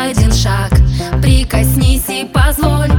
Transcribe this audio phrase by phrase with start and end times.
[0.00, 0.70] один шаг.
[1.22, 2.89] Прикоснись и позволь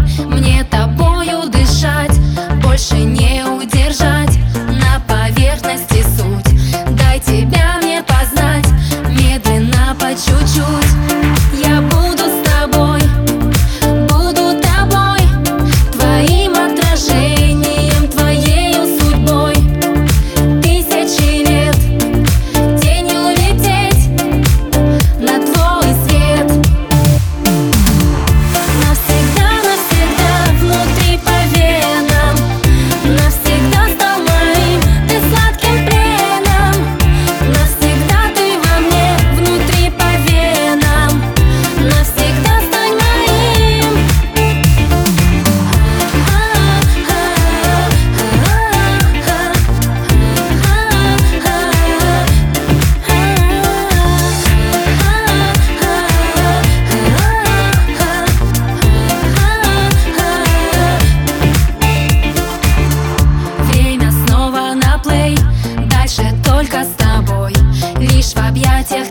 [68.22, 69.11] лишь в объятиях